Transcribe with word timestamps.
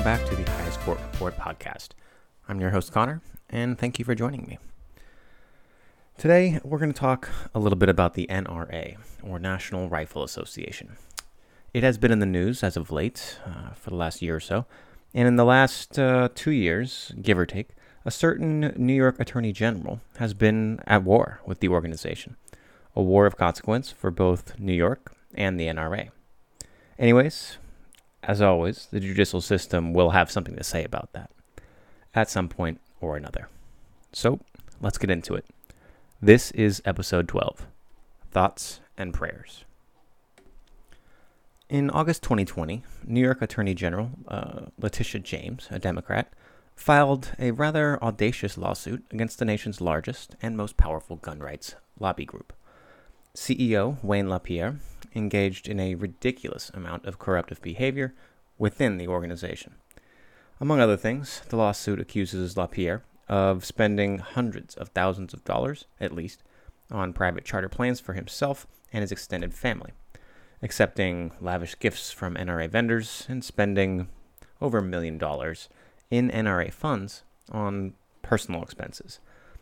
Welcome 0.00 0.24
back 0.24 0.30
to 0.30 0.42
the 0.42 0.50
Highest 0.52 0.80
Court 0.80 0.98
Report 1.12 1.36
podcast. 1.36 1.88
I'm 2.48 2.58
your 2.58 2.70
host, 2.70 2.90
Conor, 2.90 3.20
and 3.50 3.78
thank 3.78 3.98
you 3.98 4.04
for 4.06 4.14
joining 4.14 4.46
me. 4.46 4.58
Today, 6.16 6.58
we're 6.64 6.78
going 6.78 6.90
to 6.90 6.98
talk 6.98 7.28
a 7.54 7.58
little 7.58 7.76
bit 7.76 7.90
about 7.90 8.14
the 8.14 8.26
NRA, 8.30 8.96
or 9.22 9.38
National 9.38 9.90
Rifle 9.90 10.22
Association. 10.22 10.96
It 11.74 11.82
has 11.82 11.98
been 11.98 12.10
in 12.10 12.18
the 12.18 12.24
news 12.24 12.64
as 12.64 12.78
of 12.78 12.90
late, 12.90 13.40
uh, 13.44 13.74
for 13.74 13.90
the 13.90 13.96
last 13.96 14.22
year 14.22 14.36
or 14.36 14.40
so, 14.40 14.64
and 15.12 15.28
in 15.28 15.36
the 15.36 15.44
last 15.44 15.98
uh, 15.98 16.30
two 16.34 16.52
years, 16.52 17.12
give 17.20 17.38
or 17.38 17.44
take, 17.44 17.68
a 18.06 18.10
certain 18.10 18.72
New 18.78 18.94
York 18.94 19.20
Attorney 19.20 19.52
General 19.52 20.00
has 20.16 20.32
been 20.32 20.80
at 20.86 21.04
war 21.04 21.42
with 21.44 21.60
the 21.60 21.68
organization, 21.68 22.36
a 22.96 23.02
war 23.02 23.26
of 23.26 23.36
consequence 23.36 23.90
for 23.90 24.10
both 24.10 24.58
New 24.58 24.72
York 24.72 25.14
and 25.34 25.60
the 25.60 25.66
NRA. 25.66 26.08
Anyways, 26.98 27.58
as 28.22 28.42
always, 28.42 28.86
the 28.90 29.00
judicial 29.00 29.40
system 29.40 29.92
will 29.92 30.10
have 30.10 30.30
something 30.30 30.56
to 30.56 30.64
say 30.64 30.84
about 30.84 31.12
that 31.12 31.30
at 32.14 32.28
some 32.28 32.48
point 32.48 32.80
or 33.00 33.16
another. 33.16 33.48
So, 34.12 34.40
let's 34.80 34.98
get 34.98 35.10
into 35.10 35.34
it. 35.34 35.44
This 36.20 36.50
is 36.50 36.82
episode 36.84 37.28
12 37.28 37.66
Thoughts 38.30 38.80
and 38.98 39.14
Prayers. 39.14 39.64
In 41.68 41.88
August 41.90 42.22
2020, 42.24 42.82
New 43.06 43.20
York 43.20 43.40
Attorney 43.40 43.74
General 43.74 44.10
uh, 44.26 44.66
Letitia 44.76 45.20
James, 45.20 45.68
a 45.70 45.78
Democrat, 45.78 46.32
filed 46.74 47.32
a 47.38 47.52
rather 47.52 48.02
audacious 48.02 48.58
lawsuit 48.58 49.04
against 49.10 49.38
the 49.38 49.44
nation's 49.44 49.80
largest 49.80 50.34
and 50.42 50.56
most 50.56 50.76
powerful 50.76 51.16
gun 51.16 51.38
rights 51.38 51.76
lobby 51.98 52.24
group. 52.24 52.52
CEO 53.36 54.02
Wayne 54.02 54.28
LaPierre 54.28 54.80
engaged 55.14 55.68
in 55.68 55.80
a 55.80 55.94
ridiculous 55.94 56.70
amount 56.74 57.06
of 57.06 57.18
corruptive 57.18 57.60
behavior 57.62 58.14
within 58.58 58.98
the 58.98 59.08
organization. 59.08 59.74
Among 60.60 60.80
other 60.80 60.96
things, 60.96 61.42
the 61.48 61.56
lawsuit 61.56 62.00
accuses 62.00 62.56
LaPierre 62.56 63.02
of 63.28 63.64
spending 63.64 64.18
hundreds 64.18 64.74
of 64.74 64.88
thousands 64.88 65.32
of 65.32 65.44
dollars, 65.44 65.86
at 66.00 66.14
least, 66.14 66.42
on 66.90 67.12
private 67.12 67.44
charter 67.44 67.68
plans 67.68 68.00
for 68.00 68.12
himself 68.12 68.66
and 68.92 69.02
his 69.02 69.12
extended 69.12 69.54
family, 69.54 69.92
accepting 70.62 71.32
lavish 71.40 71.78
gifts 71.78 72.10
from 72.10 72.34
NRA 72.34 72.68
vendors 72.68 73.26
and 73.28 73.44
spending 73.44 74.08
over 74.60 74.78
a 74.78 74.82
million 74.82 75.16
dollars 75.16 75.68
in 76.10 76.28
NRA 76.30 76.72
funds 76.72 77.22
on 77.50 77.94
personal 78.22 78.62
expenses, 78.62 79.20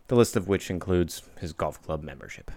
the 0.08 0.16
list 0.16 0.34
of 0.34 0.48
which 0.48 0.70
includes 0.70 1.22
his 1.40 1.52
golf 1.52 1.80
club 1.82 2.02
membership. 2.02 2.50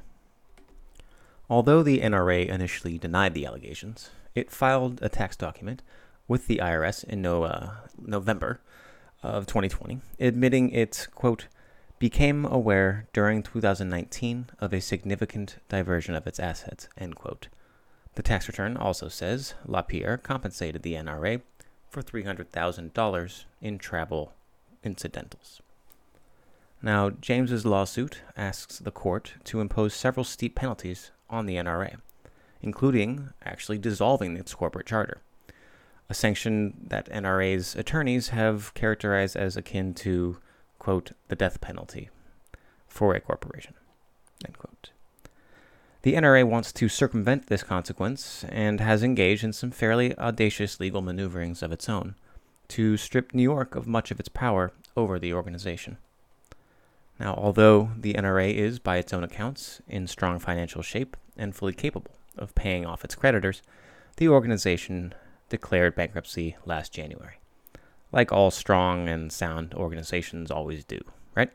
Although 1.51 1.83
the 1.83 1.99
NRA 1.99 2.47
initially 2.47 2.97
denied 2.97 3.33
the 3.33 3.45
allegations, 3.45 4.09
it 4.33 4.49
filed 4.49 4.99
a 5.01 5.09
tax 5.09 5.35
document 5.35 5.83
with 6.25 6.47
the 6.47 6.61
IRS 6.63 7.03
in 7.03 7.21
no, 7.21 7.43
uh, 7.43 7.71
November 8.01 8.61
of 9.21 9.47
2020, 9.47 9.99
admitting 10.17 10.69
it, 10.69 11.09
quote, 11.13 11.47
became 11.99 12.45
aware 12.45 13.05
during 13.11 13.43
2019 13.43 14.45
of 14.61 14.71
a 14.71 14.79
significant 14.79 15.57
diversion 15.67 16.15
of 16.15 16.25
its 16.25 16.39
assets, 16.39 16.87
end 16.97 17.17
quote. 17.17 17.49
The 18.15 18.23
tax 18.23 18.47
return 18.47 18.77
also 18.77 19.09
says 19.09 19.53
LaPierre 19.65 20.17
compensated 20.17 20.83
the 20.83 20.93
NRA 20.93 21.41
for 21.89 22.01
$300,000 22.01 23.43
in 23.61 23.77
travel 23.77 24.31
incidentals. 24.85 25.61
Now, 26.81 27.09
James's 27.09 27.65
lawsuit 27.65 28.21
asks 28.37 28.79
the 28.79 28.89
court 28.89 29.33
to 29.43 29.59
impose 29.59 29.93
several 29.93 30.23
steep 30.23 30.55
penalties 30.55 31.11
on 31.31 31.45
the 31.45 31.55
NRA, 31.55 31.95
including 32.61 33.29
actually 33.43 33.77
dissolving 33.77 34.37
its 34.37 34.53
corporate 34.53 34.85
charter, 34.85 35.21
a 36.09 36.13
sanction 36.13 36.73
that 36.87 37.09
NRA's 37.09 37.75
attorneys 37.75 38.29
have 38.29 38.73
characterized 38.73 39.35
as 39.35 39.55
akin 39.55 39.93
to, 39.95 40.37
quote, 40.77 41.13
the 41.29 41.35
death 41.35 41.61
penalty 41.61 42.09
for 42.87 43.15
a 43.15 43.21
corporation, 43.21 43.73
end 44.45 44.57
quote. 44.57 44.91
The 46.03 46.15
NRA 46.15 46.43
wants 46.43 46.73
to 46.73 46.89
circumvent 46.89 47.47
this 47.47 47.63
consequence 47.63 48.43
and 48.49 48.79
has 48.79 49.03
engaged 49.03 49.43
in 49.43 49.53
some 49.53 49.71
fairly 49.71 50.17
audacious 50.17 50.79
legal 50.79 51.01
maneuverings 51.01 51.61
of 51.61 51.71
its 51.71 51.87
own 51.87 52.15
to 52.69 52.97
strip 52.97 53.33
New 53.33 53.43
York 53.43 53.75
of 53.75 53.85
much 53.85 54.11
of 54.11 54.19
its 54.19 54.29
power 54.29 54.71
over 54.97 55.19
the 55.19 55.33
organization. 55.33 55.97
Now, 57.19 57.35
although 57.35 57.91
the 57.95 58.15
NRA 58.15 58.53
is, 58.53 58.79
by 58.79 58.97
its 58.97 59.13
own 59.13 59.23
accounts, 59.23 59.81
in 59.87 60.07
strong 60.07 60.39
financial 60.39 60.81
shape 60.81 61.15
and 61.37 61.55
fully 61.55 61.73
capable 61.73 62.11
of 62.37 62.55
paying 62.55 62.85
off 62.85 63.03
its 63.03 63.15
creditors, 63.15 63.61
the 64.17 64.27
organization 64.27 65.13
declared 65.49 65.95
bankruptcy 65.95 66.55
last 66.65 66.93
January, 66.93 67.39
like 68.11 68.31
all 68.31 68.51
strong 68.51 69.09
and 69.09 69.31
sound 69.31 69.73
organizations 69.73 70.51
always 70.51 70.83
do, 70.83 70.99
right? 71.35 71.51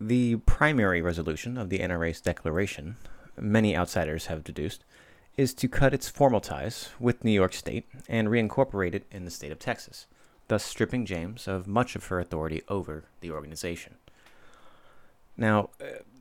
The 0.00 0.36
primary 0.36 1.02
resolution 1.02 1.58
of 1.58 1.70
the 1.70 1.80
NRA's 1.80 2.20
declaration, 2.20 2.96
many 3.36 3.76
outsiders 3.76 4.26
have 4.26 4.44
deduced, 4.44 4.84
is 5.36 5.54
to 5.54 5.68
cut 5.68 5.94
its 5.94 6.08
formal 6.08 6.40
ties 6.40 6.90
with 7.00 7.24
New 7.24 7.32
York 7.32 7.52
State 7.52 7.88
and 8.08 8.28
reincorporate 8.28 8.94
it 8.94 9.06
in 9.10 9.24
the 9.24 9.30
state 9.30 9.52
of 9.52 9.58
Texas 9.58 10.06
thus 10.48 10.64
stripping 10.64 11.06
James 11.06 11.46
of 11.46 11.66
much 11.66 11.94
of 11.94 12.06
her 12.06 12.18
authority 12.18 12.62
over 12.68 13.04
the 13.20 13.30
organization. 13.30 13.96
Now, 15.36 15.70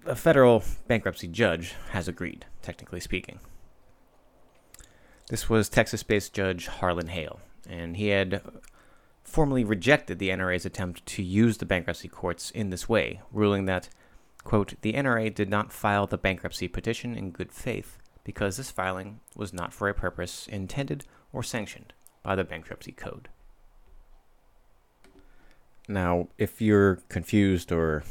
a 0.08 0.16
federal 0.16 0.64
bankruptcy 0.88 1.28
judge 1.28 1.76
has 1.92 2.08
agreed, 2.08 2.46
technically 2.62 3.00
speaking. 3.00 3.40
This 5.30 5.50
was 5.50 5.68
Texas 5.68 6.04
based 6.04 6.34
Judge 6.34 6.68
Harlin 6.68 7.10
Hale, 7.10 7.42
and 7.70 7.98
he 7.98 8.08
had 8.10 8.42
formally 9.24 9.66
rejected 9.66 10.20
the 10.20 10.30
NRA's 10.30 10.66
attempt 10.66 11.06
to 11.06 11.22
use 11.22 11.58
the 11.58 11.66
bankruptcy 11.66 12.08
courts 12.08 12.50
in 12.52 12.70
this 12.70 12.88
way, 12.88 13.22
ruling 13.32 13.66
that, 13.66 13.90
quote, 14.46 14.76
the 14.82 14.94
NRA 14.94 15.34
did 15.34 15.50
not 15.50 15.74
file 15.74 16.08
the 16.08 16.18
bankruptcy 16.18 16.70
petition 16.70 17.16
in 17.16 17.32
good 17.32 17.52
faith 17.52 17.98
because 18.24 18.56
this 18.56 18.72
filing 18.72 19.20
was 19.36 19.54
not 19.54 19.74
for 19.74 19.90
a 19.90 19.94
purpose 19.94 20.48
intended 20.48 21.06
or 21.34 21.44
sanctioned 21.44 21.94
by 22.24 22.36
the 22.36 22.46
bankruptcy 22.46 22.94
code. 22.94 23.28
Now, 25.90 26.30
if 26.38 26.62
you're 26.62 26.98
confused 27.10 27.72
or, 27.72 28.04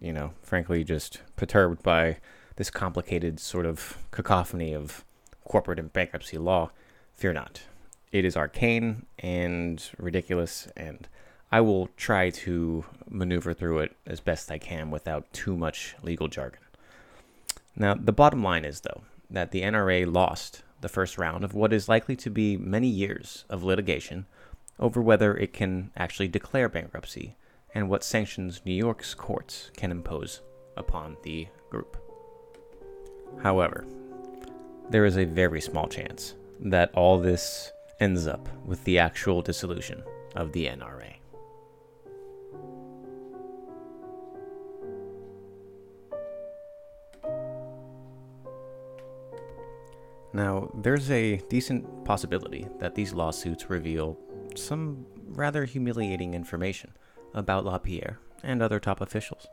you 0.00 0.12
know, 0.12 0.32
frankly 0.42 0.84
just 0.84 1.20
perturbed 1.36 1.82
by 1.82 2.18
this 2.56 2.70
complicated 2.70 3.40
sort 3.40 3.66
of 3.66 3.98
cacophony 4.10 4.72
of 4.72 5.04
corporate 5.44 5.78
and 5.78 5.92
bankruptcy 5.92 6.38
law, 6.38 6.70
fear 7.14 7.32
not. 7.32 7.62
It 8.12 8.24
is 8.24 8.36
arcane 8.36 9.06
and 9.18 9.82
ridiculous, 9.98 10.68
and 10.76 11.08
I 11.50 11.60
will 11.60 11.88
try 11.96 12.30
to 12.30 12.84
maneuver 13.08 13.54
through 13.54 13.80
it 13.80 13.96
as 14.06 14.20
best 14.20 14.50
I 14.50 14.58
can 14.58 14.90
without 14.90 15.32
too 15.32 15.56
much 15.56 15.96
legal 16.02 16.28
jargon. 16.28 16.60
Now, 17.76 17.94
the 17.94 18.12
bottom 18.12 18.42
line 18.42 18.64
is, 18.64 18.80
though, 18.80 19.02
that 19.30 19.50
the 19.50 19.62
NRA 19.62 20.12
lost 20.12 20.62
the 20.80 20.88
first 20.88 21.18
round 21.18 21.44
of 21.44 21.54
what 21.54 21.72
is 21.72 21.88
likely 21.88 22.14
to 22.16 22.30
be 22.30 22.56
many 22.56 22.88
years 22.88 23.44
of 23.48 23.64
litigation 23.64 24.26
over 24.78 25.00
whether 25.00 25.36
it 25.36 25.52
can 25.52 25.90
actually 25.96 26.28
declare 26.28 26.68
bankruptcy 26.68 27.36
and 27.74 27.88
what 27.88 28.04
sanctions 28.04 28.62
New 28.64 28.72
York's 28.72 29.14
courts 29.14 29.70
can 29.76 29.90
impose 29.90 30.40
upon 30.76 31.16
the 31.22 31.48
group. 31.70 31.96
However, 33.42 33.84
there 34.90 35.04
is 35.04 35.18
a 35.18 35.24
very 35.24 35.60
small 35.60 35.88
chance 35.88 36.34
that 36.60 36.92
all 36.94 37.18
this 37.18 37.72
ends 38.00 38.26
up 38.26 38.48
with 38.64 38.82
the 38.84 38.98
actual 38.98 39.42
dissolution 39.42 40.02
of 40.36 40.52
the 40.52 40.66
NRA. 40.66 41.14
Now, 50.32 50.68
there's 50.74 51.10
a 51.12 51.36
decent 51.48 52.04
possibility 52.04 52.66
that 52.80 52.96
these 52.96 53.14
lawsuits 53.14 53.70
reveal 53.70 54.18
some 54.56 55.06
rather 55.28 55.64
humiliating 55.64 56.34
information 56.34 56.92
about 57.34 57.64
LaPierre 57.64 58.18
and 58.42 58.62
other 58.62 58.80
top 58.80 59.00
officials. 59.00 59.46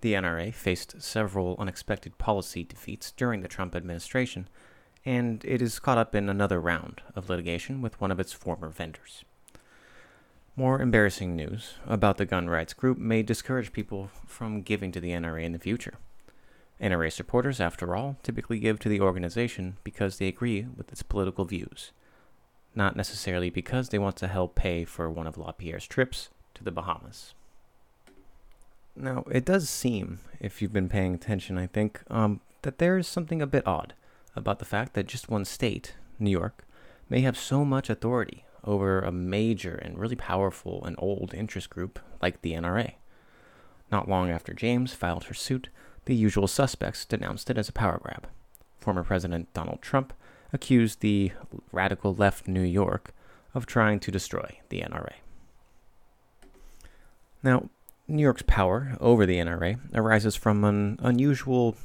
The 0.00 0.14
NRA 0.14 0.54
faced 0.54 1.02
several 1.02 1.56
unexpected 1.58 2.18
policy 2.18 2.62
defeats 2.62 3.12
during 3.12 3.40
the 3.40 3.48
Trump 3.48 3.74
administration, 3.74 4.48
and 5.04 5.44
it 5.44 5.60
is 5.60 5.80
caught 5.80 5.98
up 5.98 6.14
in 6.14 6.28
another 6.28 6.60
round 6.60 7.02
of 7.16 7.28
litigation 7.28 7.82
with 7.82 8.00
one 8.00 8.10
of 8.10 8.20
its 8.20 8.32
former 8.32 8.68
vendors. 8.68 9.24
More 10.54 10.80
embarrassing 10.80 11.34
news 11.34 11.74
about 11.86 12.16
the 12.16 12.26
gun 12.26 12.48
rights 12.48 12.74
group 12.74 12.98
may 12.98 13.22
discourage 13.22 13.72
people 13.72 14.10
from 14.26 14.62
giving 14.62 14.92
to 14.92 15.00
the 15.00 15.10
NRA 15.10 15.44
in 15.44 15.52
the 15.52 15.58
future. 15.58 15.94
NRA 16.80 17.12
supporters, 17.12 17.60
after 17.60 17.96
all, 17.96 18.16
typically 18.22 18.60
give 18.60 18.78
to 18.80 18.88
the 18.88 19.00
organization 19.00 19.78
because 19.82 20.18
they 20.18 20.28
agree 20.28 20.66
with 20.76 20.92
its 20.92 21.02
political 21.02 21.44
views 21.44 21.92
not 22.78 22.96
necessarily 22.96 23.50
because 23.50 23.88
they 23.88 23.98
want 23.98 24.16
to 24.16 24.28
help 24.28 24.54
pay 24.54 24.84
for 24.84 25.10
one 25.10 25.26
of 25.26 25.36
LaPierre's 25.36 25.86
trips 25.86 26.30
to 26.58 26.64
the 26.64 26.70
Bahamas. 26.70 27.34
Now, 28.94 29.24
it 29.30 29.44
does 29.44 29.70
seem, 29.70 30.18
if 30.40 30.60
you've 30.60 30.72
been 30.72 30.88
paying 30.88 31.14
attention, 31.14 31.56
I 31.56 31.68
think, 31.68 32.00
um, 32.10 32.40
that 32.62 32.78
there 32.78 32.98
is 32.98 33.06
something 33.06 33.40
a 33.40 33.46
bit 33.46 33.66
odd 33.66 33.94
about 34.34 34.58
the 34.58 34.64
fact 34.64 34.94
that 34.94 35.06
just 35.06 35.30
one 35.30 35.44
state, 35.44 35.94
New 36.18 36.30
York, 36.30 36.66
may 37.08 37.20
have 37.20 37.38
so 37.38 37.64
much 37.64 37.88
authority 37.88 38.44
over 38.64 39.00
a 39.00 39.12
major 39.12 39.76
and 39.76 39.98
really 39.98 40.16
powerful 40.16 40.84
and 40.84 40.96
old 40.98 41.32
interest 41.32 41.70
group 41.70 42.00
like 42.20 42.42
the 42.42 42.52
NRA. 42.52 42.94
Not 43.90 44.08
long 44.08 44.30
after 44.30 44.52
James 44.52 44.92
filed 44.92 45.24
her 45.24 45.34
suit, 45.34 45.68
the 46.04 46.14
usual 46.14 46.48
suspects 46.48 47.04
denounced 47.04 47.50
it 47.50 47.58
as 47.58 47.68
a 47.68 47.72
power 47.72 48.00
grab. 48.02 48.26
Former 48.80 49.04
President 49.04 49.52
Donald 49.54 49.80
Trump 49.80 50.12
accused 50.52 51.00
the 51.00 51.32
radical 51.72 52.14
left 52.14 52.48
New 52.48 52.62
York 52.62 53.14
of 53.54 53.64
trying 53.64 54.00
to 54.00 54.10
destroy 54.10 54.58
the 54.70 54.80
NRA. 54.80 55.14
Now, 57.42 57.68
New 58.08 58.22
York's 58.22 58.42
power 58.46 58.96
over 59.00 59.26
the 59.26 59.36
NRA 59.36 59.78
arises 59.94 60.34
from 60.34 60.64
an 60.64 60.98
unusual 61.00 61.76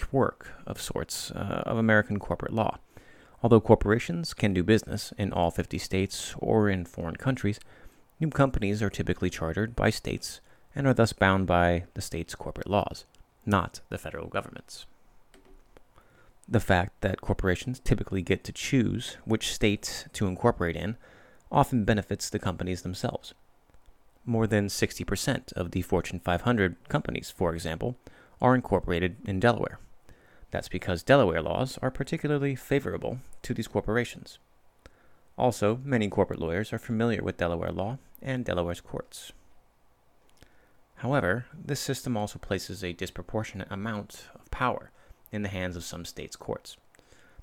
quirk 0.00 0.52
of 0.66 0.80
sorts 0.80 1.30
uh, 1.32 1.62
of 1.66 1.76
American 1.76 2.18
corporate 2.18 2.52
law. 2.52 2.78
Although 3.42 3.60
corporations 3.60 4.32
can 4.32 4.54
do 4.54 4.62
business 4.62 5.12
in 5.18 5.32
all 5.32 5.50
50 5.50 5.76
states 5.76 6.34
or 6.38 6.70
in 6.70 6.86
foreign 6.86 7.16
countries, 7.16 7.60
new 8.18 8.30
companies 8.30 8.82
are 8.82 8.88
typically 8.88 9.28
chartered 9.28 9.76
by 9.76 9.90
states 9.90 10.40
and 10.74 10.86
are 10.86 10.94
thus 10.94 11.12
bound 11.12 11.46
by 11.46 11.84
the 11.92 12.00
state's 12.00 12.34
corporate 12.34 12.70
laws, 12.70 13.04
not 13.44 13.80
the 13.90 13.98
federal 13.98 14.28
government's. 14.28 14.86
The 16.48 16.60
fact 16.60 17.00
that 17.02 17.20
corporations 17.20 17.80
typically 17.80 18.22
get 18.22 18.44
to 18.44 18.52
choose 18.52 19.18
which 19.24 19.52
states 19.52 20.06
to 20.14 20.26
incorporate 20.26 20.76
in 20.76 20.96
often 21.52 21.84
benefits 21.84 22.30
the 22.30 22.38
companies 22.38 22.82
themselves. 22.82 23.34
More 24.26 24.46
than 24.46 24.68
60% 24.68 25.52
of 25.52 25.72
the 25.72 25.82
Fortune 25.82 26.18
500 26.18 26.88
companies, 26.88 27.30
for 27.30 27.54
example, 27.54 27.96
are 28.40 28.54
incorporated 28.54 29.16
in 29.24 29.40
Delaware. 29.40 29.78
That's 30.50 30.68
because 30.68 31.02
Delaware 31.02 31.42
laws 31.42 31.78
are 31.82 31.90
particularly 31.90 32.54
favorable 32.54 33.18
to 33.42 33.54
these 33.54 33.68
corporations. 33.68 34.38
Also, 35.36 35.80
many 35.84 36.08
corporate 36.08 36.40
lawyers 36.40 36.72
are 36.72 36.78
familiar 36.78 37.22
with 37.22 37.36
Delaware 37.36 37.72
law 37.72 37.98
and 38.22 38.44
Delaware's 38.44 38.80
courts. 38.80 39.32
However, 40.96 41.46
this 41.52 41.80
system 41.80 42.16
also 42.16 42.38
places 42.38 42.82
a 42.82 42.92
disproportionate 42.92 43.70
amount 43.70 44.28
of 44.34 44.50
power 44.50 44.90
in 45.32 45.42
the 45.42 45.48
hands 45.48 45.76
of 45.76 45.84
some 45.84 46.04
states' 46.04 46.36
courts. 46.36 46.76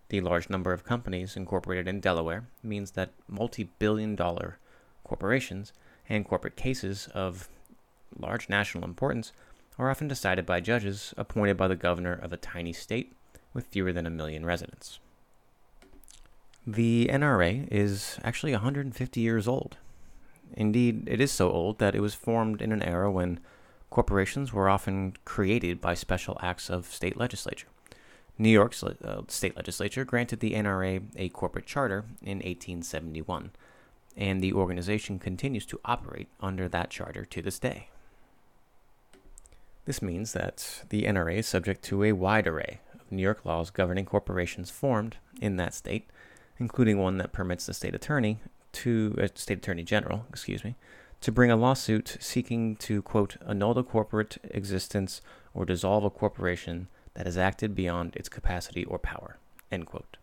The 0.09 0.21
large 0.21 0.49
number 0.49 0.73
of 0.73 0.83
companies 0.83 1.35
incorporated 1.35 1.87
in 1.87 1.99
Delaware 1.99 2.45
means 2.63 2.91
that 2.91 3.11
multi 3.27 3.65
billion 3.77 4.15
dollar 4.15 4.57
corporations 5.03 5.73
and 6.11 6.25
corporate 6.25 6.57
cases 6.57 7.07
of 7.13 7.47
large 8.19 8.49
national 8.49 8.83
importance 8.83 9.31
are 9.79 9.89
often 9.89 10.07
decided 10.07 10.45
by 10.45 10.59
judges 10.59 11.13
appointed 11.17 11.55
by 11.55 11.67
the 11.67 11.75
governor 11.75 12.13
of 12.13 12.33
a 12.33 12.37
tiny 12.37 12.73
state 12.73 13.13
with 13.53 13.67
fewer 13.67 13.93
than 13.93 14.05
a 14.05 14.09
million 14.09 14.45
residents. 14.45 14.99
The 16.67 17.09
NRA 17.11 17.67
is 17.71 18.19
actually 18.23 18.51
150 18.51 19.21
years 19.21 19.47
old. 19.47 19.77
Indeed, 20.53 21.07
it 21.07 21.21
is 21.21 21.31
so 21.31 21.49
old 21.49 21.79
that 21.79 21.95
it 21.95 22.01
was 22.01 22.13
formed 22.13 22.61
in 22.61 22.73
an 22.73 22.83
era 22.83 23.09
when 23.09 23.39
corporations 23.89 24.51
were 24.51 24.69
often 24.69 25.15
created 25.23 25.79
by 25.79 25.93
special 25.93 26.37
acts 26.41 26.69
of 26.69 26.85
state 26.85 27.17
legislature. 27.17 27.67
New 28.37 28.49
York's 28.49 28.83
uh, 28.83 29.21
state 29.27 29.55
legislature 29.55 30.03
granted 30.03 30.39
the 30.39 30.53
NRA 30.53 31.03
a 31.15 31.29
corporate 31.29 31.65
charter 31.65 32.05
in 32.21 32.37
1871, 32.39 33.51
and 34.17 34.41
the 34.41 34.53
organization 34.53 35.19
continues 35.19 35.65
to 35.67 35.79
operate 35.85 36.29
under 36.39 36.67
that 36.67 36.89
charter 36.89 37.25
to 37.25 37.41
this 37.41 37.59
day. 37.59 37.89
This 39.85 40.01
means 40.01 40.33
that 40.33 40.83
the 40.89 41.03
NRA 41.03 41.37
is 41.37 41.47
subject 41.47 41.83
to 41.85 42.03
a 42.03 42.11
wide 42.11 42.47
array 42.47 42.81
of 42.93 43.11
New 43.11 43.21
York 43.21 43.45
laws 43.45 43.71
governing 43.71 44.05
corporations 44.05 44.69
formed 44.69 45.17
in 45.41 45.57
that 45.57 45.73
state, 45.73 46.09
including 46.59 46.99
one 46.99 47.17
that 47.17 47.33
permits 47.33 47.65
the 47.65 47.73
state 47.73 47.95
attorney 47.95 48.39
to 48.73 49.17
uh, 49.21 49.27
state 49.33 49.57
attorney 49.57 49.83
general, 49.83 50.25
excuse 50.29 50.63
me, 50.63 50.75
to 51.19 51.31
bring 51.31 51.51
a 51.51 51.55
lawsuit 51.55 52.17
seeking 52.19 52.75
to 52.77 53.01
quote 53.01 53.37
annul 53.47 53.73
the 53.73 53.83
corporate 53.83 54.37
existence 54.51 55.21
or 55.53 55.65
dissolve 55.65 56.03
a 56.03 56.09
corporation 56.09 56.87
that 57.13 57.25
has 57.25 57.37
acted 57.37 57.75
beyond 57.75 58.15
its 58.15 58.29
capacity 58.29 58.85
or 58.85 58.97
power. 58.97 59.37
End 59.71 59.85
quote. 59.85 60.17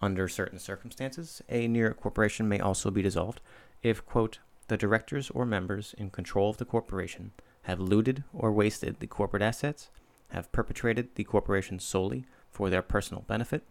Under 0.00 0.28
certain 0.28 0.58
circumstances, 0.58 1.42
a 1.48 1.68
New 1.68 1.80
York 1.80 2.00
corporation 2.00 2.48
may 2.48 2.60
also 2.60 2.90
be 2.90 3.02
dissolved 3.02 3.40
if, 3.82 4.04
quote, 4.04 4.38
the 4.68 4.76
directors 4.76 5.30
or 5.30 5.44
members 5.44 5.94
in 5.98 6.10
control 6.10 6.50
of 6.50 6.56
the 6.56 6.64
corporation 6.64 7.32
have 7.62 7.80
looted 7.80 8.24
or 8.32 8.52
wasted 8.52 9.00
the 9.00 9.06
corporate 9.06 9.42
assets, 9.42 9.90
have 10.28 10.52
perpetrated 10.52 11.14
the 11.14 11.24
corporation 11.24 11.78
solely 11.78 12.24
for 12.50 12.70
their 12.70 12.82
personal 12.82 13.24
benefit, 13.26 13.62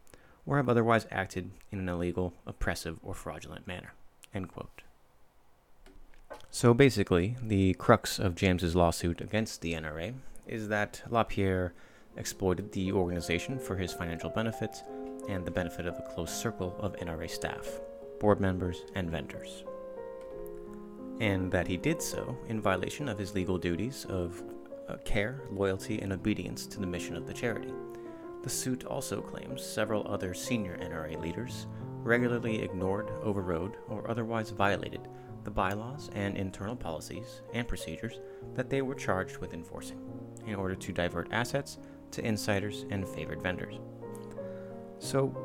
or 0.46 0.58
have 0.58 0.70
otherwise 0.70 1.08
acted 1.12 1.52
in 1.72 1.80
an 1.80 1.90
illegal, 1.90 2.34
oppressive, 2.46 3.00
or 3.02 3.14
fraudulent 3.14 3.66
manner. 3.66 3.94
End 4.34 4.50
quote. 4.50 4.82
So 6.50 6.74
basically, 6.74 7.36
the 7.42 7.74
crux 7.76 8.20
of 8.20 8.36
James's 8.36 8.76
lawsuit 8.76 9.22
against 9.22 9.62
the 9.62 9.74
NRA 9.74 10.14
is 10.48 10.68
that 10.68 11.02
LaPierre 11.10 11.74
exploited 12.16 12.72
the 12.72 12.92
organization 12.92 13.58
for 13.58 13.78
his 13.78 13.94
financial 13.94 14.30
benefits 14.30 14.84
and 15.30 15.46
the 15.46 15.52
benefit 15.52 15.86
of 15.86 15.96
a 15.96 16.14
close 16.14 16.34
circle 16.34 16.76
of 16.80 16.96
NRA 16.98 17.30
staff, 17.30 17.68
board 18.20 18.40
members, 18.40 18.84
and 18.96 19.10
vendors 19.10 19.64
and 21.20 21.52
that 21.52 21.68
he 21.68 21.78
did 21.78 22.02
so 22.02 22.38
in 22.48 22.62
violation 22.62 23.08
of 23.08 23.18
his 23.18 23.34
legal 23.34 23.58
duties 23.58 24.06
of 24.10 24.44
uh, 24.90 24.98
care, 25.06 25.42
loyalty, 25.52 26.02
and 26.02 26.12
obedience 26.12 26.66
to 26.68 26.80
the 26.80 26.88
mission 26.88 27.16
of 27.16 27.26
the 27.26 27.34
charity. 27.34 27.74
The 28.44 28.50
suit 28.50 28.84
also 28.86 29.22
claims 29.22 29.64
several 29.64 30.06
other 30.08 30.34
senior 30.34 30.78
NRA 30.78 31.20
leaders 31.22 31.68
regularly 32.02 32.62
ignored, 32.62 33.10
overrode, 33.22 33.78
or 33.88 34.10
otherwise 34.10 34.50
violated 34.50 35.08
the 35.46 35.52
bylaws 35.52 36.10
and 36.14 36.36
internal 36.36 36.76
policies 36.76 37.42
and 37.54 37.68
procedures 37.68 38.20
that 38.56 38.70
they 38.70 38.82
were 38.82 38.96
charged 38.96 39.38
with 39.38 39.54
enforcing 39.54 40.00
in 40.46 40.56
order 40.56 40.76
to 40.76 40.92
divert 40.92 41.32
assets 41.32 41.78
to 42.12 42.26
insiders 42.26 42.86
and 42.90 43.08
favored 43.08 43.42
vendors. 43.42 43.80
So, 45.04 45.36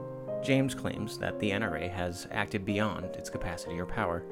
James 0.40 0.72
claims 0.72 1.18
that 1.18 1.40
the 1.40 1.50
NRA 1.50 1.90
has 1.90 2.28
acted 2.30 2.64
beyond 2.64 3.06
its 3.16 3.28
capacity 3.28 3.76
or 3.80 3.86
power 3.86 4.24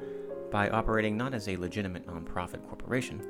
by 0.49 0.69
operating 0.69 1.17
not 1.17 1.33
as 1.33 1.49
a 1.49 1.57
legitimate 1.57 2.07
nonprofit 2.07 2.65
corporation 2.69 3.21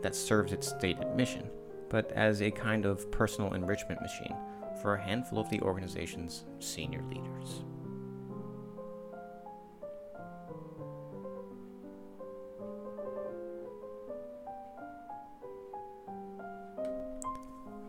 that 0.00 0.14
serves 0.14 0.52
its 0.52 0.68
stated 0.68 1.08
mission, 1.16 1.50
but 1.88 2.12
as 2.12 2.40
a 2.40 2.52
kind 2.52 2.86
of 2.86 3.10
personal 3.10 3.54
enrichment 3.54 4.00
machine 4.00 4.36
for 4.80 4.94
a 4.94 5.02
handful 5.02 5.40
of 5.40 5.50
the 5.50 5.60
organization's 5.62 6.44
senior 6.60 7.02
leaders. 7.08 7.64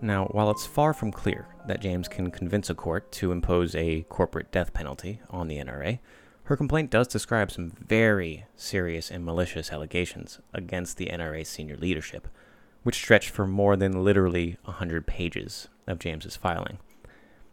Now, 0.03 0.25
while 0.25 0.49
it's 0.49 0.65
far 0.65 0.93
from 0.93 1.11
clear 1.11 1.45
that 1.67 1.79
James 1.79 2.07
can 2.07 2.31
convince 2.31 2.71
a 2.71 2.75
court 2.75 3.11
to 3.13 3.31
impose 3.31 3.75
a 3.75 4.01
corporate 4.09 4.51
death 4.51 4.73
penalty 4.73 5.21
on 5.29 5.47
the 5.47 5.57
NRA, 5.57 5.99
her 6.45 6.57
complaint 6.57 6.89
does 6.89 7.07
describe 7.07 7.51
some 7.51 7.69
very 7.69 8.45
serious 8.55 9.11
and 9.11 9.23
malicious 9.23 9.71
allegations 9.71 10.39
against 10.53 10.97
the 10.97 11.05
NRA 11.05 11.45
senior 11.45 11.77
leadership, 11.77 12.27
which 12.81 12.95
stretch 12.95 13.29
for 13.29 13.45
more 13.45 13.77
than 13.77 14.03
literally 14.03 14.57
100 14.63 15.05
pages 15.05 15.67
of 15.85 15.99
James's 15.99 16.35
filing. 16.35 16.79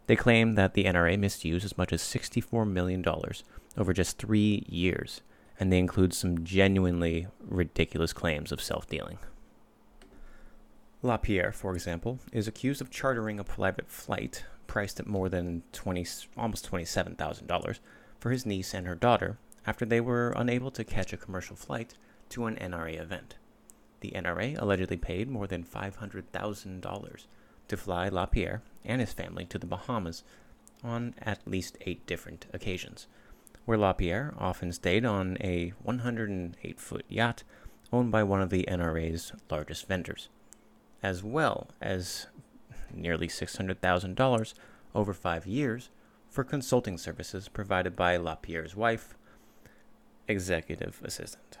They 0.07 0.15
claim 0.15 0.55
that 0.55 0.73
the 0.73 0.85
NRA 0.85 1.19
misused 1.19 1.63
as 1.63 1.77
much 1.77 1.93
as 1.93 2.01
$64 2.01 2.67
million 2.67 3.05
over 3.77 3.93
just 3.93 4.17
three 4.17 4.65
years, 4.67 5.21
and 5.59 5.71
they 5.71 5.77
include 5.77 6.13
some 6.13 6.43
genuinely 6.43 7.27
ridiculous 7.39 8.11
claims 8.11 8.51
of 8.51 8.59
self 8.59 8.87
dealing. 8.87 9.19
LaPierre, 11.01 11.53
for 11.53 11.73
example, 11.73 12.19
is 12.33 12.47
accused 12.47 12.81
of 12.81 12.89
chartering 12.89 13.39
a 13.39 13.43
private 13.43 13.89
flight 13.89 14.43
priced 14.67 14.99
at 14.99 15.07
more 15.07 15.29
than 15.29 15.63
20, 15.71 16.05
almost 16.35 16.69
$27,000 16.69 17.79
for 18.19 18.31
his 18.31 18.45
niece 18.45 18.73
and 18.73 18.85
her 18.85 18.95
daughter 18.95 19.37
after 19.65 19.85
they 19.85 20.01
were 20.01 20.33
unable 20.35 20.71
to 20.71 20.83
catch 20.83 21.13
a 21.13 21.17
commercial 21.17 21.55
flight 21.55 21.93
to 22.27 22.47
an 22.47 22.55
NRA 22.57 22.99
event. 22.99 23.35
The 24.01 24.11
NRA 24.11 24.61
allegedly 24.61 24.97
paid 24.97 25.29
more 25.29 25.47
than 25.47 25.63
$500,000 25.63 27.25
to 27.69 27.77
fly 27.77 28.09
LaPierre 28.09 28.61
and 28.83 28.99
his 28.99 29.13
family 29.13 29.45
to 29.45 29.57
the 29.57 29.67
Bahamas 29.67 30.23
on 30.83 31.15
at 31.21 31.47
least 31.47 31.77
eight 31.81 32.05
different 32.05 32.45
occasions, 32.53 33.07
where 33.65 33.77
LaPierre 33.77 34.33
often 34.37 34.73
stayed 34.73 35.05
on 35.05 35.37
a 35.39 35.69
108 35.81 36.79
foot 36.79 37.05
yacht 37.07 37.43
owned 37.91 38.11
by 38.11 38.23
one 38.23 38.41
of 38.41 38.49
the 38.49 38.65
NRA's 38.69 39.31
largest 39.49 39.87
vendors, 39.87 40.29
as 41.01 41.23
well 41.23 41.69
as 41.81 42.27
nearly 42.93 43.27
$600,000 43.27 44.53
over 44.95 45.13
five 45.13 45.45
years 45.45 45.89
for 46.29 46.43
consulting 46.43 46.97
services 46.97 47.47
provided 47.47 47.95
by 47.95 48.17
LaPierre's 48.17 48.75
wife, 48.75 49.15
executive 50.27 51.01
assistant. 51.03 51.57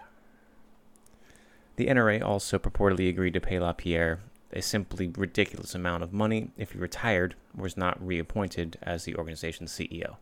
The 1.75 1.87
NRA 1.87 2.21
also 2.21 2.59
purportedly 2.59 3.09
agreed 3.09 3.33
to 3.33 3.41
pay 3.41 3.59
LaPierre 3.59 4.19
a 4.51 4.61
simply 4.61 5.11
ridiculous 5.15 5.75
amount 5.75 6.03
of 6.03 6.11
money 6.11 6.49
if 6.57 6.71
he 6.71 6.79
retired 6.79 7.35
or 7.57 7.63
was 7.63 7.77
not 7.77 8.05
reappointed 8.05 8.77
as 8.81 9.05
the 9.05 9.15
organization's 9.15 9.71
CEO. 9.71 10.17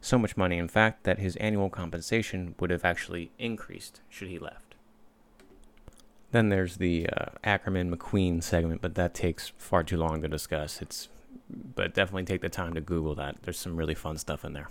So 0.00 0.16
much 0.16 0.36
money, 0.36 0.58
in 0.58 0.68
fact, 0.68 1.04
that 1.04 1.18
his 1.18 1.36
annual 1.36 1.68
compensation 1.68 2.54
would 2.60 2.70
have 2.70 2.84
actually 2.84 3.32
increased 3.38 4.00
should 4.08 4.28
he 4.28 4.38
left. 4.38 4.67
Then 6.30 6.50
there's 6.50 6.76
the 6.76 7.08
uh, 7.08 7.26
Ackerman 7.42 7.94
McQueen 7.94 8.42
segment, 8.42 8.82
but 8.82 8.94
that 8.96 9.14
takes 9.14 9.52
far 9.56 9.82
too 9.82 9.96
long 9.96 10.20
to 10.22 10.28
discuss. 10.28 10.82
It's, 10.82 11.08
but 11.48 11.94
definitely 11.94 12.24
take 12.24 12.42
the 12.42 12.48
time 12.48 12.74
to 12.74 12.80
Google 12.80 13.14
that. 13.14 13.36
There's 13.42 13.58
some 13.58 13.76
really 13.76 13.94
fun 13.94 14.18
stuff 14.18 14.44
in 14.44 14.52
there. 14.52 14.68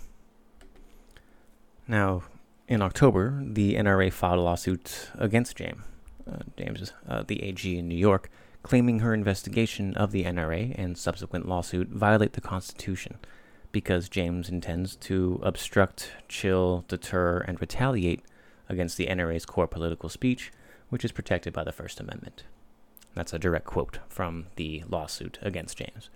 Now, 1.88 2.22
in 2.68 2.82
October, 2.82 3.42
the 3.44 3.74
NRA 3.74 4.12
filed 4.12 4.38
a 4.38 4.42
lawsuit 4.42 5.10
against 5.14 5.56
James, 5.56 5.82
uh, 6.30 6.40
James, 6.56 6.92
uh, 7.08 7.24
the 7.26 7.42
AG 7.42 7.78
in 7.78 7.88
New 7.88 7.96
York, 7.96 8.30
claiming 8.62 9.00
her 9.00 9.14
investigation 9.14 9.94
of 9.94 10.12
the 10.12 10.24
NRA 10.24 10.74
and 10.78 10.98
subsequent 10.98 11.48
lawsuit 11.48 11.88
violate 11.88 12.34
the 12.34 12.40
Constitution 12.40 13.18
because 13.72 14.08
James 14.08 14.48
intends 14.48 14.96
to 14.96 15.40
obstruct, 15.42 16.12
chill, 16.28 16.84
deter, 16.88 17.40
and 17.40 17.60
retaliate 17.60 18.22
against 18.68 18.96
the 18.96 19.06
NRA's 19.06 19.46
core 19.46 19.66
political 19.66 20.08
speech 20.08 20.52
which 20.90 21.04
is 21.04 21.12
protected 21.12 21.52
by 21.52 21.64
the 21.64 21.72
First 21.72 22.00
Amendment. 22.00 22.44
That's 23.14 23.32
a 23.32 23.38
direct 23.38 23.66
quote 23.66 23.98
from 24.08 24.46
the 24.56 24.84
lawsuit 24.88 25.38
against 25.42 25.78
James. 25.78 26.10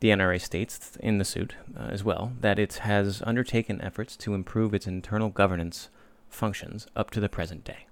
The 0.00 0.08
NRA 0.08 0.40
states 0.40 0.96
in 1.00 1.18
the 1.18 1.24
suit 1.24 1.54
uh, 1.78 1.84
as 1.84 2.02
well 2.02 2.32
that 2.40 2.58
it 2.58 2.74
has 2.74 3.22
undertaken 3.24 3.80
efforts 3.80 4.16
to 4.18 4.34
improve 4.34 4.74
its 4.74 4.86
internal 4.86 5.28
governance 5.28 5.90
functions 6.28 6.86
up 6.96 7.10
to 7.10 7.20
the 7.20 7.28
present 7.28 7.64
day. 7.64 7.86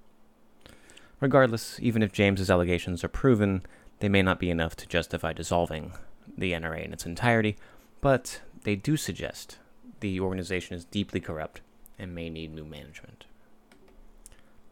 Regardless, 1.21 1.79
even 1.81 2.03
if 2.03 2.13
James's 2.13 2.51
allegations 2.51 3.05
are 3.05 3.09
proven, 3.09 3.63
they 4.01 4.09
may 4.09 4.23
not 4.23 4.41
be 4.41 4.51
enough 4.51 4.75
to 4.77 4.89
justify 4.89 5.33
dissolving 5.33 5.93
the 6.37 6.53
NRA 6.53 6.85
in 6.85 6.93
its 6.93 7.07
entirety, 7.07 7.57
but 8.01 8.41
they 8.65 8.75
do 8.75 8.97
suggest 8.97 9.59
the 10.01 10.19
organization 10.19 10.75
is 10.75 10.85
deeply 10.85 11.21
corrupt 11.21 11.61
and 11.99 12.15
may 12.15 12.31
need 12.31 12.55
new 12.55 12.65
management. 12.65 13.27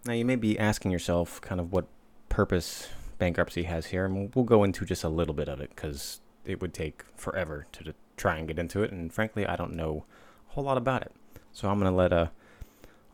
Now, 0.05 0.13
you 0.13 0.25
may 0.25 0.37
be 0.37 0.59
asking 0.59 0.91
yourself 0.91 1.41
kind 1.41 1.61
of 1.61 1.73
what 1.73 1.87
purpose 2.29 2.89
bankruptcy 3.19 3.65
has 3.65 3.87
here, 3.87 4.05
and 4.05 4.35
we'll 4.35 4.45
go 4.45 4.65
into 4.65 4.85
just 4.85 5.05
a 5.05 5.09
little 5.09 5.35
bit 5.35 5.49
of 5.49 5.61
it 5.61 5.71
because 5.75 6.21
it 6.45 6.61
would 6.61 6.73
take 6.73 7.05
forever 7.17 7.67
to, 7.73 7.95
try 8.17 8.37
and 8.37 8.49
get 8.49 8.59
into 8.59 8.83
it, 8.83 8.91
and 8.91 9.13
frankly, 9.13 9.47
I 9.47 9.55
don't 9.55 9.75
know 9.75 10.05
a 10.51 10.55
whole 10.55 10.65
lot 10.65 10.77
about 10.77 11.03
it. 11.03 11.13
So 11.53 11.69
I'm 11.69 11.79
going 11.79 11.91
to 11.91 11.97
let 11.97 12.13
a, 12.13 12.33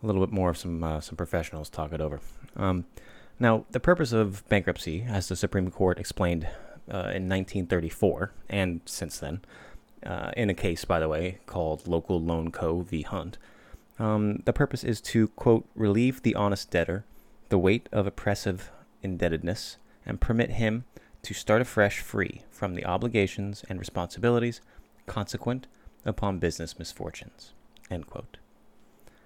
a 0.02 0.06
little 0.06 0.24
bit 0.24 0.32
more 0.32 0.48
of 0.48 0.56
some 0.56 0.82
uh, 0.82 1.00
some 1.00 1.16
professionals 1.16 1.68
talk 1.68 1.92
it 1.92 2.00
over. 2.00 2.20
Um, 2.56 2.86
now, 3.38 3.66
the 3.70 3.80
purpose 3.80 4.12
of 4.12 4.48
bankruptcy, 4.48 5.04
as 5.06 5.28
the 5.28 5.36
Supreme 5.36 5.70
Court 5.70 5.98
explained 5.98 6.44
uh, 6.88 7.12
in 7.12 7.28
1934 7.28 8.32
and 8.48 8.80
since 8.86 9.18
then, 9.18 9.40
uh, 10.04 10.30
in 10.36 10.50
a 10.50 10.54
case, 10.54 10.84
by 10.84 11.00
the 11.00 11.08
way, 11.08 11.38
called 11.46 11.86
Local 11.86 12.20
Loan 12.20 12.50
Co. 12.50 12.80
v. 12.80 13.02
Hunt, 13.02 13.38
um, 13.98 14.42
the 14.44 14.52
purpose 14.52 14.84
is 14.84 15.00
to, 15.00 15.28
quote, 15.28 15.66
relieve 15.74 16.22
the 16.22 16.34
honest 16.34 16.70
debtor 16.70 17.04
the 17.48 17.58
weight 17.58 17.88
of 17.92 18.06
oppressive 18.06 18.70
indebtedness 19.02 19.76
and 20.04 20.20
permit 20.20 20.52
him 20.52 20.84
to 21.22 21.34
start 21.34 21.62
afresh 21.62 22.00
free 22.00 22.42
from 22.50 22.74
the 22.74 22.84
obligations 22.84 23.64
and 23.68 23.78
responsibilities 23.78 24.60
consequent 25.06 25.66
upon 26.04 26.38
business 26.38 26.78
misfortunes, 26.78 27.52
end 27.90 28.06
quote. 28.06 28.38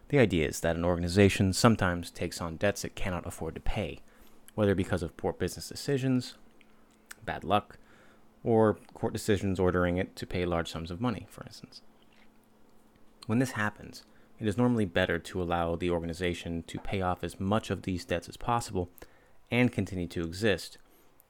The 0.09 0.19
idea 0.19 0.49
is 0.49 0.61
that 0.61 0.77
an 0.77 0.85
organization 0.85 1.53
sometimes 1.53 2.11
takes 2.11 2.41
on 2.41 2.57
debts 2.57 2.85
it 2.85 2.95
cannot 2.95 3.27
afford 3.27 3.55
to 3.57 3.61
pay, 3.61 4.01
whether 4.55 4.75
because 4.75 5.03
of 5.03 5.17
poor 5.17 5.33
business 5.33 5.69
decisions, 5.69 6.35
bad 7.25 7.45
luck, 7.45 7.79
or 8.45 8.79
court 8.95 9.13
decisions 9.13 9.61
ordering 9.61 9.99
it 9.99 10.17
to 10.17 10.27
pay 10.27 10.45
large 10.47 10.71
sums 10.71 10.91
of 10.91 11.01
money, 11.01 11.27
for 11.29 11.45
instance. 11.45 11.83
When 13.27 13.39
this 13.39 13.53
happens, 13.53 14.05
it 14.41 14.47
is 14.47 14.57
normally 14.57 14.85
better 14.85 15.19
to 15.19 15.43
allow 15.43 15.75
the 15.75 15.91
organization 15.91 16.63
to 16.69 16.79
pay 16.79 17.01
off 17.01 17.25
as 17.25 17.41
much 17.41 17.71
of 17.71 17.83
these 17.83 18.05
debts 18.05 18.29
as 18.29 18.37
possible 18.37 18.91
and 19.51 19.73
continue 19.73 20.07
to 20.07 20.23
exist, 20.23 20.79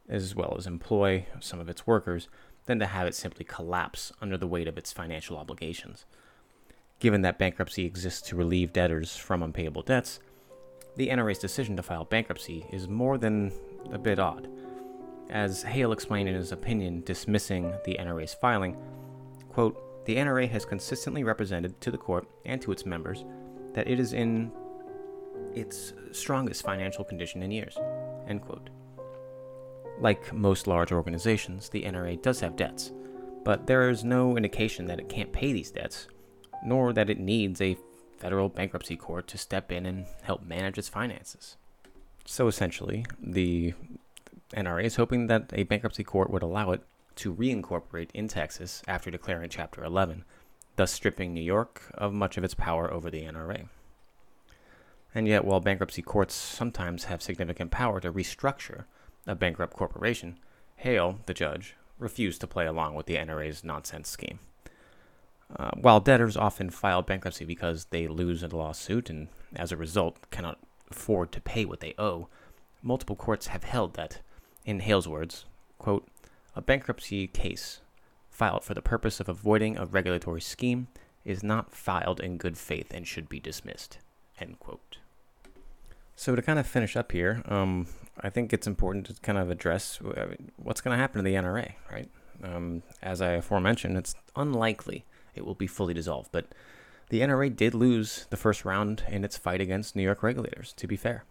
as 0.09 0.35
well 0.35 0.55
as 0.59 0.67
employ 0.67 1.27
some 1.41 1.61
of 1.61 1.69
its 1.69 1.87
workers, 1.87 2.29
than 2.67 2.79
to 2.79 2.87
have 2.87 3.07
it 3.07 3.15
simply 3.15 3.45
collapse 3.45 4.13
under 4.21 4.37
the 4.37 4.47
weight 4.47 4.69
of 4.69 4.77
its 4.77 4.93
financial 4.93 5.39
obligations. 5.39 6.05
Given 7.01 7.23
that 7.23 7.39
bankruptcy 7.39 7.87
exists 7.87 8.29
to 8.29 8.37
relieve 8.37 8.73
debtors 8.73 9.17
from 9.17 9.43
unpayable 9.43 9.83
debts, 9.83 10.21
the 10.97 11.09
NRA's 11.09 11.39
decision 11.39 11.77
to 11.77 11.83
file 11.83 12.05
bankruptcy 12.05 12.67
is 12.73 12.89
more 12.89 13.17
than 13.17 13.53
a 13.93 13.99
bit 13.99 14.19
odd. 14.19 14.49
As 15.31 15.63
Hale 15.63 15.93
explained 15.93 16.29
in 16.29 16.35
his 16.35 16.53
opinion 16.53 17.03
dismissing 17.05 17.73
the 17.85 17.97
NRA's 17.99 18.35
filing, 18.35 18.77
quote, 19.49 19.81
the 20.09 20.17
NRA 20.17 20.49
has 20.49 20.65
consistently 20.65 21.23
represented 21.23 21.79
to 21.83 21.91
the 21.91 21.99
court 21.99 22.27
and 22.47 22.63
to 22.63 22.73
its 22.73 22.87
members 22.87 23.27
that 23.75 23.87
it 23.87 24.01
is 24.01 24.15
in 24.15 24.51
its 25.55 25.93
strongest 26.13 26.63
financial 26.65 27.05
condition 27.05 27.43
in 27.43 27.51
years. 27.51 27.77
End 28.27 28.41
quote. 28.41 28.71
Like 30.01 30.33
most 30.33 30.67
large 30.67 30.93
organizations, 30.93 31.69
the 31.69 31.83
NRA 31.83 32.23
does 32.23 32.41
have 32.41 32.57
debts, 32.57 32.91
but 33.45 33.67
there 33.67 33.91
is 33.91 34.03
no 34.03 34.35
indication 34.39 34.87
that 34.87 34.99
it 34.99 35.11
can't 35.11 35.31
pay 35.31 35.53
these 35.53 35.71
debts, 35.71 36.09
nor 36.65 36.95
that 36.95 37.11
it 37.11 37.21
needs 37.21 37.61
a 37.61 37.77
federal 38.17 38.49
bankruptcy 38.49 38.97
court 38.97 39.29
to 39.29 39.37
step 39.37 39.71
in 39.71 39.85
and 39.85 40.07
help 40.23 40.43
manage 40.43 40.79
its 40.79 40.89
finances. 40.89 41.59
So 42.25 42.49
essentially, 42.49 43.05
the 43.23 43.75
NRA 44.55 44.85
is 44.85 44.97
hoping 44.97 45.27
that 45.27 45.51
a 45.53 45.65
bankruptcy 45.65 46.03
court 46.03 46.31
would 46.31 46.43
allow 46.43 46.71
it 46.71 46.81
to 47.19 47.35
reincorporate 47.35 48.11
in 48.15 48.29
Texas 48.29 48.83
after 48.87 49.11
declaring 49.11 49.51
Chapter 49.51 49.85
11, 49.85 50.25
thus 50.77 50.93
stripping 50.93 51.35
New 51.35 51.41
York 51.41 51.83
of 51.95 52.13
much 52.13 52.37
of 52.37 52.45
its 52.45 52.55
power 52.55 52.93
over 52.93 53.11
the 53.11 53.23
NRA. 53.23 53.69
And 55.15 55.27
yet, 55.27 55.45
while 55.45 55.61
bankruptcy 55.61 56.03
courts 56.03 56.35
sometimes 56.35 57.05
have 57.05 57.23
significant 57.23 57.71
power 57.71 58.01
to 58.01 58.13
restructure 58.13 58.85
a 59.27 59.35
bankrupt 59.35 59.75
corporation, 59.75 60.39
Hale, 60.77 61.19
the 61.27 61.35
judge, 61.35 61.75
refused 61.99 62.41
to 62.41 62.47
play 62.47 62.67
along 62.67 62.95
with 62.95 63.07
the 63.07 63.17
NRA's 63.17 63.65
nonsense 63.65 64.09
scheme. 64.09 64.39
Uh, 65.57 65.71
while 65.75 65.99
debtors 65.99 66.37
often 66.37 66.71
file 66.71 67.03
bankruptcy 67.03 67.45
because 67.45 67.87
they 67.87 68.07
lose 68.07 68.43
a 68.43 68.49
lawsuit 68.49 69.11
and, 69.11 69.29
as 69.57 69.73
a 69.73 69.77
result, 69.77 70.19
cannot 70.31 70.59
afford 70.91 71.33
to 71.33 71.41
pay 71.41 71.65
what 71.65 71.81
they 71.81 71.95
owe, 71.99 72.29
multiple 72.83 73.17
courts 73.17 73.49
have 73.49 73.65
held 73.65 73.95
that, 73.95 74.21
in 74.65 74.81
Hale's 74.81 75.09
words, 75.09 75.47
quote, 75.79 76.07
a 76.59 76.61
bankruptcy 76.61 77.29
case 77.29 77.81
filed 78.31 78.65
for 78.65 78.75
the 78.75 78.83
purpose 78.83 79.21
of 79.21 79.29
avoiding 79.29 79.79
a 79.79 79.87
regulatory 79.87 80.41
scheme 80.41 80.89
is 81.25 81.43
not 81.43 81.73
filed 81.73 82.19
in 82.19 82.37
good 82.37 82.59
faith 82.59 82.93
and 82.93 83.07
should 83.07 83.29
be 83.29 83.39
dismissed. 83.39 83.99
End 84.41 84.59
quote. 84.59 84.99
So 86.17 86.35
to 86.35 86.43
kind 86.43 86.59
of 86.59 86.67
finish 86.67 86.97
up 86.97 87.13
here, 87.13 87.43
um, 87.47 87.87
I 88.21 88.29
think 88.29 88.53
it's 88.53 88.67
important 88.67 89.07
to 89.07 89.15
kind 89.23 89.39
of 89.39 89.51
address 89.51 90.01
what's 90.57 90.81
going 90.81 90.97
to 90.97 91.01
happen 91.01 91.19
to 91.19 91.23
the 91.23 91.37
NRA, 91.37 91.75
right? 91.93 92.11
Um, 92.43 92.83
as 93.03 93.23
I 93.23 93.33
aforementioned, 93.33 93.97
it's 93.97 94.17
unlikely 94.35 95.05
it 95.37 95.47
will 95.47 95.55
be 95.55 95.69
fully 95.69 95.95
dissolved, 95.95 96.31
but 96.33 96.47
the 97.11 97.21
NRA 97.21 97.55
did 97.55 97.73
lose 97.73 98.27
the 98.31 98.37
first 98.37 98.65
round 98.65 99.05
in 99.09 99.25
its 99.25 99.37
fight 99.37 99.61
against 99.61 99.95
New 99.95 100.03
York 100.03 100.25
regulators, 100.25 100.73
to 100.73 100.89
be 100.89 100.97
fair. 100.97 101.25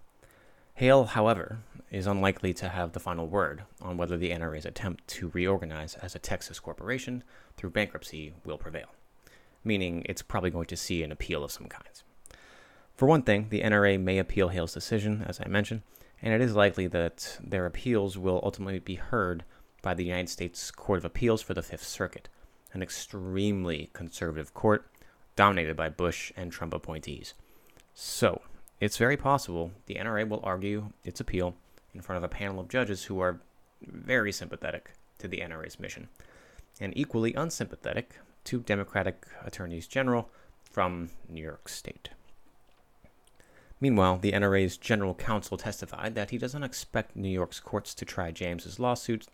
Hale, 0.77 1.05
however, 1.05 1.57
is 1.89 2.05
unlikely 2.05 2.53
to 2.53 2.69
have 2.69 2.91
the 2.91 2.99
final 2.99 3.25
word 3.25 3.63
on 3.81 3.97
whether 3.97 4.15
the 4.15 4.29
NRA's 4.29 4.63
attempt 4.63 5.07
to 5.07 5.29
reorganize 5.29 5.95
as 5.95 6.13
a 6.13 6.19
Texas 6.19 6.59
corporation 6.59 7.23
through 7.55 7.71
bankruptcy 7.71 8.35
will 8.45 8.59
prevail, 8.59 8.85
meaning 9.63 10.03
it's 10.05 10.21
probably 10.21 10.51
going 10.51 10.67
to 10.67 10.77
see 10.77 11.01
an 11.01 11.11
appeal 11.11 11.43
of 11.43 11.51
some 11.51 11.65
kinds. 11.65 12.03
For 12.93 13.07
one 13.07 13.23
thing, 13.23 13.47
the 13.49 13.61
NRA 13.61 13.99
may 13.99 14.19
appeal 14.19 14.49
Hale's 14.49 14.71
decision, 14.71 15.25
as 15.27 15.41
I 15.43 15.47
mentioned, 15.47 15.81
and 16.21 16.31
it 16.31 16.41
is 16.41 16.53
likely 16.53 16.85
that 16.85 17.39
their 17.43 17.65
appeals 17.65 18.15
will 18.15 18.39
ultimately 18.43 18.77
be 18.77 18.95
heard 18.95 19.45
by 19.81 19.95
the 19.95 20.05
United 20.05 20.29
States 20.29 20.69
Court 20.69 20.99
of 20.99 21.05
Appeals 21.05 21.41
for 21.41 21.55
the 21.55 21.63
Fifth 21.63 21.87
Circuit, 21.87 22.29
an 22.73 22.83
extremely 22.83 23.89
conservative 23.93 24.53
court 24.53 24.91
dominated 25.35 25.75
by 25.75 25.89
Bush 25.89 26.31
and 26.37 26.51
Trump 26.51 26.75
appointees. 26.75 27.33
So, 27.95 28.43
it's 28.79 28.97
very 28.97 29.17
possible 29.17 29.71
the 29.85 29.95
NRA 29.95 30.27
will 30.27 30.41
argue 30.43 30.91
its 31.03 31.19
appeal 31.19 31.55
in 31.93 32.01
front 32.01 32.17
of 32.17 32.23
a 32.23 32.33
panel 32.33 32.59
of 32.59 32.69
judges 32.69 33.05
who 33.05 33.19
are 33.19 33.39
very 33.85 34.31
sympathetic 34.31 34.91
to 35.19 35.27
the 35.27 35.39
NRA's 35.39 35.79
mission 35.79 36.09
and 36.79 36.95
equally 36.95 37.33
unsympathetic 37.33 38.19
to 38.43 38.59
Democratic 38.59 39.25
attorneys 39.43 39.87
general 39.87 40.29
from 40.71 41.09
New 41.27 41.41
York 41.41 41.67
State. 41.69 42.09
Meanwhile, 43.79 44.19
the 44.19 44.31
NRA's 44.31 44.77
general 44.77 45.13
counsel 45.13 45.57
testified 45.57 46.15
that 46.15 46.31
he 46.31 46.37
doesn't 46.37 46.63
expect 46.63 47.15
New 47.15 47.29
York's 47.29 47.59
courts 47.59 47.93
to 47.95 48.05
try 48.05 48.31
James's 48.31 48.79
lawsuit 48.79 49.27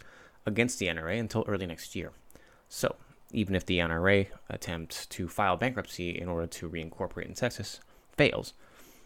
against 0.46 0.80
the 0.80 0.88
NRA 0.88 1.20
until 1.20 1.46
early 1.48 1.66
next 1.66 1.96
year. 1.96 2.12
So, 2.68 2.96
even 3.32 3.56
if 3.56 3.66
the 3.66 3.80
NRA 3.80 4.28
attempt 4.50 5.10
to 5.12 5.28
file 5.28 5.56
bankruptcy 5.56 6.10
in 6.10 6.28
order 6.28 6.48
to 6.48 6.70
reincorporate 6.70 7.26
in 7.26 7.34
Texas 7.34 7.80
fails, 8.12 8.54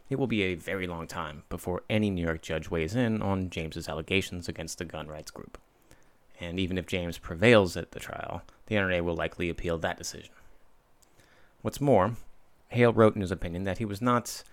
it 0.10 0.18
will 0.18 0.28
be 0.28 0.44
a 0.44 0.56
very 0.56 0.88
long 0.88 1.08
time 1.08 1.44
before 1.50 1.84
any 1.90 2.10
New 2.10 2.24
York 2.24 2.42
judge 2.42 2.70
weighs 2.70 2.96
in 2.96 3.22
on 3.22 3.50
James's 3.50 3.90
allegations 3.90 4.48
against 4.48 4.78
the 4.78 4.86
gun 4.86 5.08
rights 5.08 5.32
group. 5.32 5.58
And 6.40 6.60
even 6.60 6.78
if 6.78 6.86
James 6.86 7.18
prevails 7.18 7.76
at 7.76 7.92
the 7.92 8.00
trial, 8.00 8.44
the 8.68 8.76
NRA 8.76 9.02
will 9.02 9.16
likely 9.16 9.50
appeal 9.50 9.78
that 9.80 9.98
decision. 9.98 10.30
What's 11.62 11.82
more, 11.82 12.16
Hale 12.70 12.94
wrote 12.94 13.16
in 13.16 13.22
his 13.22 13.32
opinion 13.32 13.64
that 13.64 13.80
he 13.80 13.86
was 13.86 14.02
not 14.02 14.44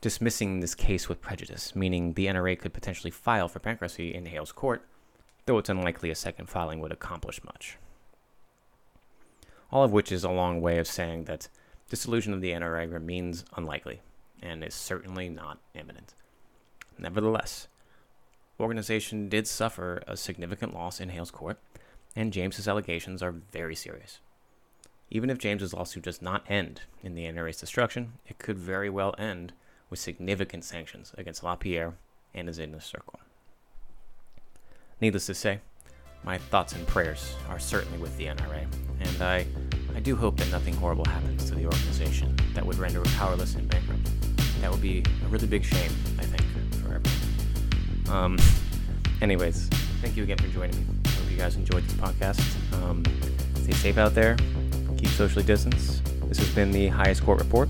dismissing 0.00 0.60
this 0.60 0.74
case 0.74 1.08
with 1.08 1.20
prejudice, 1.20 1.74
meaning 1.74 2.12
the 2.12 2.26
NRA 2.26 2.58
could 2.58 2.72
potentially 2.72 3.10
file 3.10 3.48
for 3.48 3.60
bankruptcy 3.60 4.14
in 4.14 4.26
Hale's 4.26 4.52
court, 4.52 4.86
though 5.46 5.58
it's 5.58 5.68
unlikely 5.68 6.10
a 6.10 6.14
second 6.14 6.46
filing 6.46 6.80
would 6.80 6.92
accomplish 6.92 7.42
much. 7.44 7.78
All 9.70 9.84
of 9.84 9.92
which 9.92 10.10
is 10.10 10.24
a 10.24 10.30
long 10.30 10.60
way 10.60 10.78
of 10.78 10.88
saying 10.88 11.24
that 11.24 11.48
dissolution 11.88 12.34
of 12.34 12.40
the 12.40 12.50
NRA 12.50 12.92
remains 12.92 13.44
unlikely 13.56 14.00
and 14.42 14.64
is 14.64 14.74
certainly 14.74 15.28
not 15.28 15.58
imminent. 15.74 16.14
Nevertheless, 16.98 17.68
organization 18.60 19.28
did 19.28 19.46
suffer 19.46 20.02
a 20.06 20.16
significant 20.16 20.74
loss 20.74 21.00
in 21.00 21.08
Hale's 21.10 21.30
court, 21.30 21.58
and 22.14 22.32
James's 22.32 22.68
allegations 22.68 23.22
are 23.22 23.32
very 23.32 23.74
serious. 23.74 24.20
Even 25.10 25.30
if 25.30 25.38
James's 25.38 25.74
lawsuit 25.74 26.04
does 26.04 26.22
not 26.22 26.44
end 26.48 26.82
in 27.02 27.14
the 27.14 27.24
NRA's 27.24 27.58
destruction, 27.58 28.12
it 28.26 28.38
could 28.38 28.58
very 28.58 28.88
well 28.88 29.14
end 29.18 29.52
with 29.88 29.98
significant 29.98 30.64
sanctions 30.64 31.12
against 31.18 31.42
LaPierre 31.42 31.94
and 32.32 32.46
his 32.46 32.58
inner 32.58 32.80
circle. 32.80 33.18
Needless 35.00 35.26
to 35.26 35.34
say, 35.34 35.60
my 36.22 36.38
thoughts 36.38 36.74
and 36.74 36.86
prayers 36.86 37.34
are 37.48 37.58
certainly 37.58 37.98
with 37.98 38.16
the 38.18 38.26
NRA, 38.26 38.66
and 39.00 39.22
I, 39.22 39.46
I 39.96 40.00
do 40.00 40.14
hope 40.14 40.36
that 40.36 40.50
nothing 40.50 40.74
horrible 40.74 41.06
happens 41.06 41.48
to 41.48 41.54
the 41.54 41.64
organization 41.64 42.36
that 42.54 42.64
would 42.64 42.78
render 42.78 43.00
it 43.00 43.08
powerless 43.08 43.54
and 43.54 43.68
bankrupt. 43.68 43.99
That 44.60 44.70
would 44.70 44.82
be 44.82 45.02
a 45.24 45.28
really 45.28 45.46
big 45.46 45.64
shame, 45.64 45.90
I 46.18 46.24
think, 46.24 46.42
for 46.82 46.94
everyone. 46.94 48.10
Um, 48.10 48.38
anyways, 49.22 49.68
thank 50.00 50.16
you 50.16 50.22
again 50.22 50.38
for 50.38 50.48
joining 50.48 50.76
me. 50.76 50.84
I 51.06 51.08
hope 51.08 51.30
you 51.30 51.36
guys 51.36 51.56
enjoyed 51.56 51.84
this 51.84 51.94
podcast. 51.94 52.40
Um, 52.82 53.04
stay 53.56 53.72
safe 53.72 53.98
out 53.98 54.14
there, 54.14 54.36
keep 54.96 55.08
socially 55.08 55.44
distanced. 55.44 56.04
This 56.28 56.38
has 56.38 56.54
been 56.54 56.70
the 56.70 56.88
Highest 56.88 57.24
Court 57.24 57.38
Report. 57.38 57.68